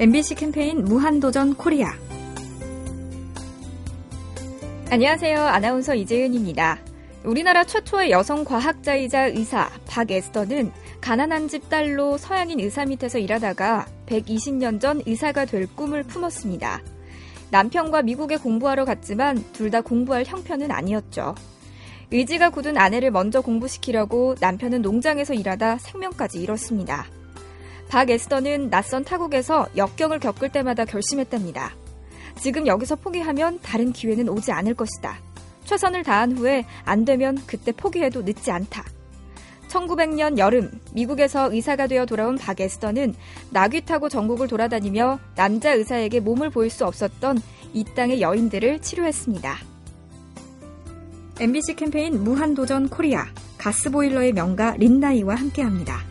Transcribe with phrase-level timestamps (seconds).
[0.00, 1.92] MBC 캠페인 무한도전 코리아.
[4.88, 5.38] 안녕하세요.
[5.38, 6.78] 아나운서 이재은입니다.
[7.22, 10.72] 우리나라 최초의 여성 과학자이자 의사 박에스더는
[11.02, 16.80] 가난한 집 딸로 서양인 의사 밑에서 일하다가 120년 전 의사가 될 꿈을 품었습니다.
[17.50, 21.34] 남편과 미국에 공부하러 갔지만 둘 다 공부할 형편은 아니었죠.
[22.10, 27.19] 의지가 굳은 아내를 먼저 공부시키려고 남편은 농장에서 일하다 생명까지 잃었습니다.
[27.90, 31.74] 박 에스더는 낯선 타국에서 역경을 겪을 때마다 결심했답니다.
[32.40, 35.18] 지금 여기서 포기하면 다른 기회는 오지 않을 것이다.
[35.64, 38.84] 최선을 다한 후에 안 되면 그때 포기해도 늦지 않다.
[39.68, 43.14] 1900년 여름 미국에서 의사가 되어 돌아온 박 에스더는
[43.50, 47.40] 나귀 타고 전국을 돌아다니며 남자 의사에게 몸을 보일 수 없었던
[47.72, 49.56] 이 땅의 여인들을 치료했습니다.
[51.40, 53.26] MBC 캠페인 무한도전 코리아
[53.58, 56.09] 가스보일러의 명가 린나이와 함께합니다.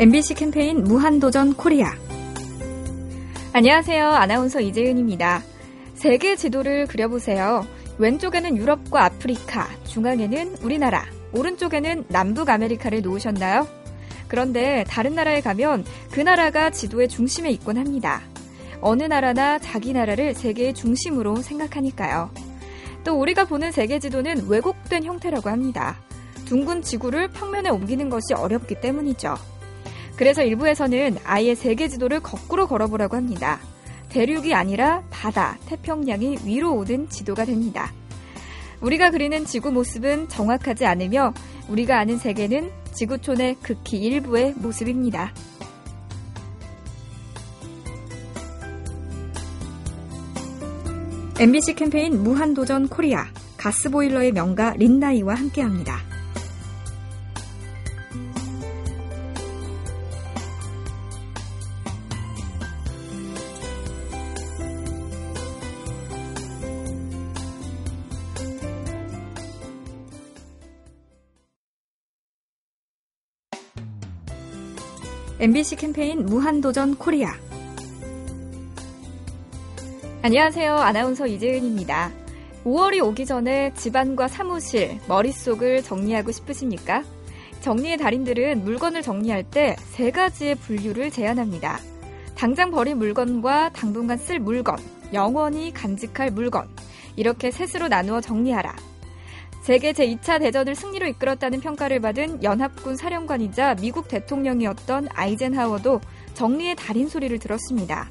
[0.00, 1.92] MBC 캠페인 무한도전 코리아
[3.52, 4.08] 안녕하세요.
[4.08, 5.42] 아나운서 이재은입니다.
[5.92, 7.66] 세계 지도를 그려보세요.
[7.98, 13.68] 왼쪽에는 유럽과 아프리카, 중앙에는 우리나라, 오른쪽에는 남북 아메리카를 놓으셨나요?
[14.26, 18.22] 그런데 다른 나라에 가면 그 나라가 지도의 중심에 있곤 합니다.
[18.80, 22.30] 어느 나라나 자기 나라를 세계의 중심으로 생각하니까요.
[23.04, 25.98] 또 우리가 보는 세계 지도는 왜곡된 형태라고 합니다.
[26.46, 29.59] 둥근 지구를 평면에 옮기는 것이 어렵기 때문이죠.
[30.20, 33.58] 그래서 일부에서는 아예 세계 지도를 거꾸로 걸어보라고 합니다.
[34.10, 37.90] 대륙이 아니라 바다, 태평양이 위로 오는 지도가 됩니다.
[38.82, 41.32] 우리가 그리는 지구 모습은 정확하지 않으며
[41.70, 45.32] 우리가 아는 세계는 지구촌의 극히 일부의 모습입니다.
[51.38, 53.24] MBC 캠페인 무한도전 코리아
[53.56, 56.09] 가스보일러의 명가 린나이와 함께합니다.
[75.38, 77.32] MBC 캠페인 무한도전 코리아.
[80.22, 80.74] 안녕하세요.
[80.76, 82.12] 아나운서 이재은입니다.
[82.64, 87.02] 5월이 오기 전에 집안과 사무실, 머릿속을 정리하고 싶으십니까?
[87.62, 91.78] 정리의 달인들은 물건을 정리할 때 세 가지의 분류를 제안합니다.
[92.34, 94.78] 당장 버릴 물건과 당분간 쓸 물건,
[95.12, 96.68] 영원히 간직할 물건,
[97.16, 98.76] 이렇게 셋으로 나누어 정리하라.
[99.60, 106.00] 세계 제2차 대전을 승리로 이끌었다는 평가를 받은 연합군 사령관이자 미국 대통령이었던 아이젠하워도
[106.34, 108.08] 정리의 달인 소리를 들었습니다.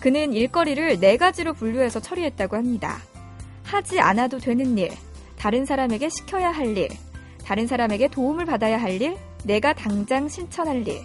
[0.00, 2.98] 그는 일거리를 네 가지로 분류해서 처리했다고 합니다.
[3.64, 4.90] 하지 않아도 되는 일,
[5.38, 6.88] 다른 사람에게 시켜야 할 일,
[7.44, 11.02] 다른 사람에게 도움을 받아야 할 일, 내가 당장 실천할 일.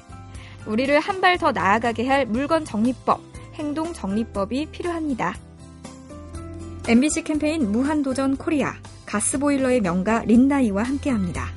[0.65, 3.21] 우리를 한 발 더 나아가게 할 물건 정리법,
[3.55, 5.35] 행동 정리법이 필요합니다.
[6.87, 8.73] MBC 캠페인 무한도전 코리아
[9.07, 11.47] 가스보일러의 명가 린나이와 함께합니다.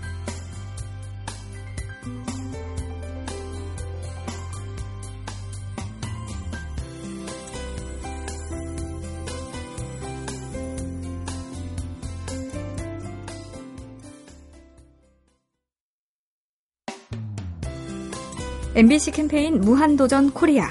[18.72, 20.70] MBC 캠페인 무한도전 코리아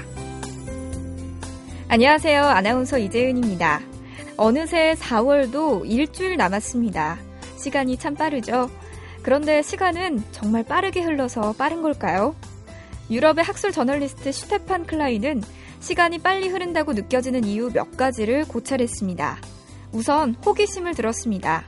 [1.88, 2.42] 안녕하세요.
[2.42, 3.89] 아나운서 이재은입니다.
[4.42, 7.18] 어느새 4월도 일주일 남았습니다.
[7.58, 8.70] 시간이 참 빠르죠?
[9.22, 12.34] 그런데 시간은 정말 빠르게 흘러서 빠른 걸까요?
[13.10, 15.42] 유럽의 학술 저널리스트 슈테판 클라이는
[15.80, 19.36] 시간이 빨리 흐른다고 느껴지는 이유 몇 가지를 고찰했습니다.
[19.92, 21.66] 우선 호기심을 들었습니다.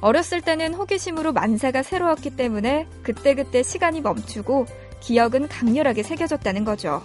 [0.00, 4.66] 어렸을 때는 호기심으로 만사가 새로웠기 때문에 그때그때 시간이 멈추고
[5.00, 7.02] 기억은 강렬하게 새겨졌다는 거죠.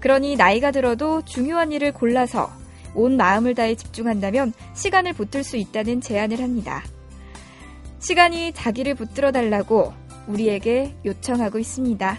[0.00, 2.61] 그러니 나이가 들어도 중요한 일을 골라서
[2.94, 6.82] 온 마음을 다해 집중한다면 시간을 붙들 수 있다는 제안을 합니다.
[8.00, 9.92] 시간이 자기를 붙들어 달라고
[10.26, 12.18] 우리에게 요청하고 있습니다.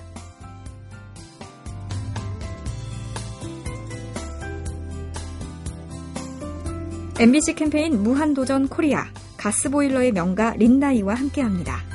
[7.20, 9.06] MBC 캠페인 무한도전 코리아
[9.38, 11.93] 가스보일러의 명가 린나이와 함께합니다.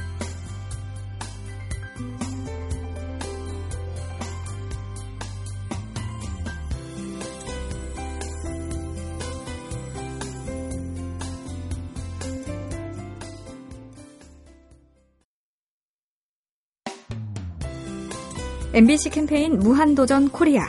[18.78, 20.68] MBC 캠페인 무한도전 코리아.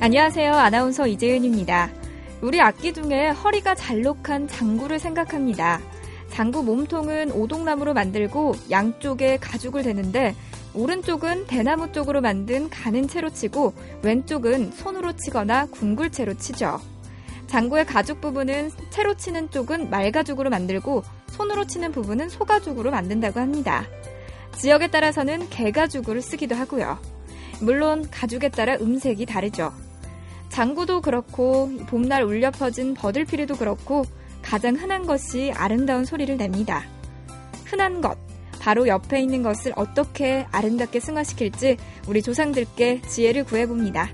[0.00, 0.54] 안녕하세요.
[0.54, 1.90] 아나운서 이재은입니다.
[2.40, 5.82] 우리 악기 중에 허리가 잘록한 장구를 생각합니다.
[6.30, 10.34] 장구 몸통은 오동나무로 만들고 양쪽에 가죽을 대는데
[10.72, 16.80] 오른쪽은 대나무 쪽으로 만든 가는 채로 치고 왼쪽은 손으로 치거나 궁굴 채로 치죠.
[17.46, 23.86] 장구의 가죽 부분은 채로 치는 쪽은 말가죽으로 만들고 손으로 치는 부분은 소가죽으로 만든다고 합니다.
[24.56, 26.98] 지역에 따라서는 개가죽을 쓰기도 하고요.
[27.60, 29.72] 물론 가죽에 따라 음색이 다르죠.
[30.48, 34.04] 장구도 그렇고 봄날 울려 퍼진 버들피리도 그렇고
[34.42, 36.84] 가장 흔한 것이 아름다운 소리를 냅니다.
[37.64, 38.18] 흔한 것,
[38.60, 41.76] 바로 옆에 있는 것을 어떻게 아름답게 승화시킬지
[42.08, 44.10] 우리 조상들께 지혜를 구해봅니다.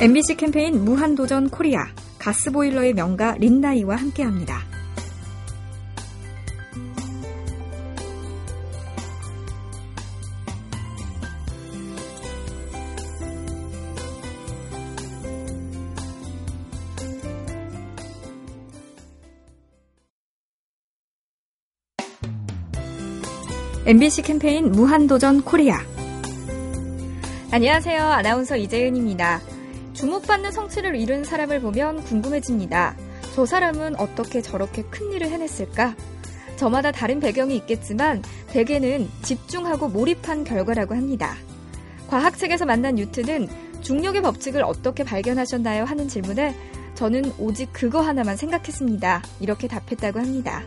[0.00, 1.86] MBC 캠페인 무한도전 코리아
[2.18, 4.73] 가스보일러의 명가 린나이와 함께합니다.
[23.86, 25.78] MBC 캠페인 무한도전 코리아.
[27.50, 28.02] 안녕하세요.
[28.02, 29.42] 아나운서 이재은입니다.
[29.92, 32.96] 주목받는 성취를 이룬 사람을 보면 궁금해집니다.
[33.34, 35.94] 저 사람은 어떻게 저렇게 큰 일을 해냈을까?
[36.56, 38.22] 저마다 다른 배경이 있겠지만
[38.52, 41.36] 대개는 집중하고 몰입한 결과라고 합니다.
[42.08, 43.48] 과학책에서 만난 뉴트는
[43.82, 45.84] 중력의 법칙을 어떻게 발견하셨나요?
[45.84, 46.56] 하는 질문에
[46.94, 49.22] 저는 오직 그거 하나만 생각했습니다.
[49.40, 50.62] 이렇게 답했다고 합니다.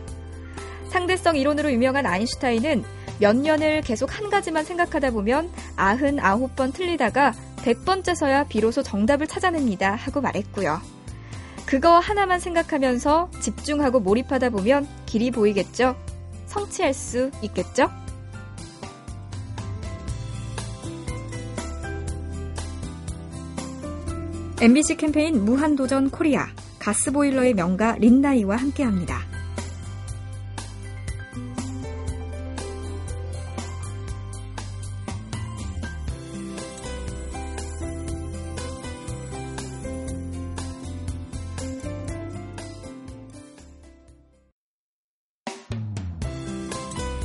[0.90, 8.82] 상대성 이론으로 유명한 아인슈타인은 몇 년을 계속 한 가지만 생각하다 보면 99번 틀리다가 100번째서야 비로소
[8.82, 9.94] 정답을 찾아냅니다.
[9.94, 10.80] 하고 말했고요.
[11.66, 15.96] 그거 하나만 생각하면서 집중하고 몰입하다 보면 길이 보이겠죠?
[16.46, 17.90] 성취할 수 있겠죠?
[24.60, 26.48] MBC 캠페인 무한도전 코리아
[26.80, 29.27] 가스보일러의 명가 린나이와 함께합니다.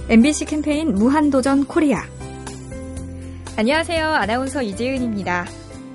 [0.09, 2.03] MBC 캠페인 무한도전 코리아.
[3.55, 4.05] 안녕하세요.
[4.05, 5.45] 아나운서 이재은입니다.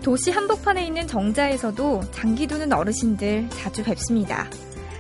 [0.03, 4.49] 도시 한복판에 있는 정자에서도 장기 두는 어르신들 자주 뵙습니다.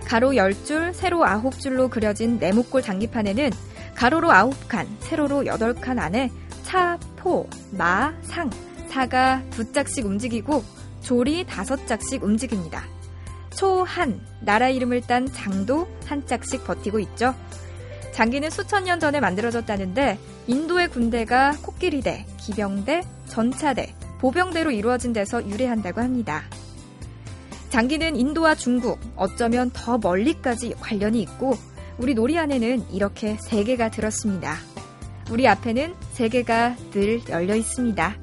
[0.05, 3.50] 가로 10줄, 세로 9줄로 그려진 네모꼴 장기판에는
[3.94, 6.31] 가로로 9칸, 세로로 8칸 안에
[6.62, 8.50] 차, 포, 마, 상,
[8.90, 10.62] 사가 두 짝씩 움직이고
[11.00, 12.84] 조리 다섯 짝씩 움직입니다.
[13.56, 17.34] 초, 한, 나라 이름을 딴 장도 한 짝씩 버티고 있죠.
[18.12, 26.43] 장기는 수천 년 전에 만들어졌다는데 인도의 군대가 코끼리대, 기병대, 전차대, 보병대로 이루어진 데서 유래한다고 합니다.
[27.70, 31.55] 장기는 인도와 중국, 어쩌면 더 멀리까지 관련이 있고
[31.99, 34.56] 우리 놀이 안에는 이렇게 세 개가 들었습니다.
[35.31, 38.16] 우리 앞에는 세 개가 늘 열려 있습니다.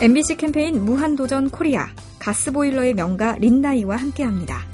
[0.00, 1.86] MBC 캠페인 무한도전 코리아
[2.18, 4.73] 가스보일러의 명가 린나이와 함께합니다.